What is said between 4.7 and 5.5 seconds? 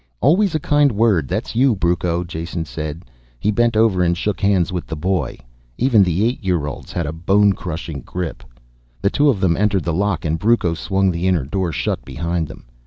with the boy.